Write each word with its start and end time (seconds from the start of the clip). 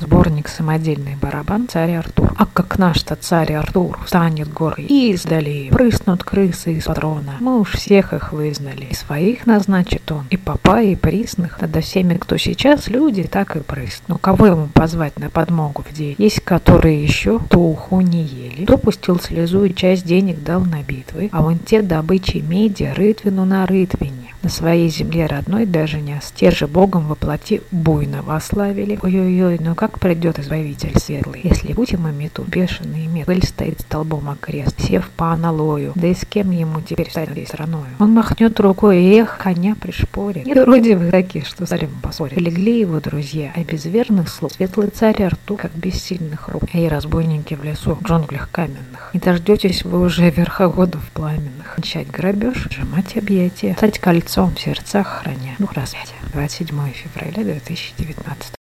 сборник 0.00 0.48
«Самодельный 0.48 1.16
барабан» 1.16 1.68
царь 1.68 1.94
Артур. 1.94 2.32
А 2.36 2.46
как 2.46 2.78
наш-то 2.78 3.16
царь 3.16 3.52
Артур 3.54 3.98
станет 4.06 4.52
горой 4.52 4.84
и 4.84 5.12
издали, 5.12 5.68
прыснут 5.70 6.24
крысы 6.24 6.74
из 6.74 6.84
патрона. 6.84 7.34
Мы 7.40 7.60
уж 7.60 7.72
всех 7.72 8.12
их 8.12 8.32
вызнали. 8.32 8.86
И 8.90 8.94
своих 8.94 9.46
назначит 9.46 10.10
он, 10.10 10.26
и 10.30 10.36
папа, 10.36 10.82
и 10.82 10.94
присных. 10.94 11.58
Тогда 11.58 11.80
всеми, 11.80 12.14
кто 12.14 12.36
сейчас 12.36 12.88
люди, 12.88 13.24
так 13.24 13.56
и 13.56 13.60
прыснут. 13.60 14.08
Ну 14.08 14.18
кого 14.18 14.46
ему 14.46 14.66
позвать 14.68 15.18
на 15.18 15.30
подмогу 15.30 15.84
в 15.88 15.92
день? 15.92 16.14
Есть 16.18 16.40
которые 16.40 17.02
еще 17.02 17.38
то 17.38 17.58
уху 17.58 18.00
не 18.00 18.22
ели, 18.22 18.64
то 18.64 18.78
пустил 18.78 19.20
слезу 19.20 19.64
и 19.64 19.74
часть 19.74 20.04
денег 20.04 20.42
дал 20.42 20.60
на 20.60 20.82
битвы, 20.82 21.28
а 21.32 21.42
вон 21.42 21.58
те 21.58 21.82
добычи 21.82 22.38
меди 22.38 22.92
рытвину 22.96 23.44
на 23.44 23.66
рытвине 23.66 24.19
на 24.42 24.48
своей 24.48 24.88
земле 24.88 25.26
родной 25.26 25.66
даже 25.66 26.00
не 26.00 26.20
те 26.34 26.50
же 26.50 26.66
Богом 26.66 27.06
воплоти 27.08 27.62
буйно 27.70 28.22
вославили. 28.22 28.98
Ой-ой-ой, 29.02 29.58
ну 29.60 29.74
как 29.74 29.98
придет 29.98 30.38
избавитель 30.38 30.98
светлый, 30.98 31.40
если 31.42 31.72
будем 31.72 32.08
иметь 32.08 32.38
бешеный 32.38 33.06
мед, 33.06 33.26
пыль 33.26 33.44
стоит 33.44 33.80
столбом 33.80 34.30
окрест, 34.30 34.80
сев 34.80 35.08
по 35.16 35.32
аналою, 35.32 35.92
да 35.94 36.08
и 36.08 36.14
с 36.14 36.24
кем 36.24 36.50
ему 36.50 36.80
теперь 36.80 37.10
стать 37.10 37.30
этой 37.30 37.46
страною? 37.46 37.86
Он 37.98 38.12
махнет 38.12 38.58
рукой, 38.60 39.02
и 39.02 39.14
эх, 39.20 39.38
коня 39.38 39.74
пришпорит. 39.74 40.46
И 40.46 40.54
вроде 40.54 40.96
вы 40.96 41.10
такие, 41.10 41.44
что 41.44 41.66
царем 41.66 41.90
поспорят. 42.02 42.38
Легли 42.38 42.80
его 42.80 43.00
друзья, 43.00 43.52
а 43.54 43.62
без 43.62 43.84
верных 43.84 44.28
слов 44.28 44.52
светлый 44.52 44.88
царь 44.88 45.22
Артур, 45.22 45.58
как 45.58 45.72
без 45.74 45.94
сильных 45.94 46.48
рук. 46.48 46.64
Эй, 46.72 46.88
разбойники 46.88 47.54
в 47.54 47.64
лесу, 47.64 47.94
в 47.94 48.02
джунглях 48.02 48.50
каменных, 48.50 49.10
не 49.12 49.20
дождетесь 49.20 49.84
вы 49.84 50.00
уже 50.00 50.30
верховодов 50.30 51.08
пламенных. 51.12 51.74
Начать 51.76 52.10
грабеж, 52.10 52.68
сжимать 52.70 53.16
объятия, 53.16 53.74
стать 53.76 53.98
кольцом 53.98 54.29
в 54.36 54.60
сердцах 54.60 55.22
храня. 55.22 55.56
Ну, 55.58 55.68
распятие. 55.74 56.16
27 56.32 56.92
февраля 56.92 57.42
2019 57.42 58.59